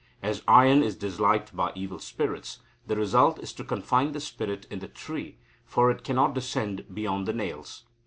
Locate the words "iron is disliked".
0.47-1.55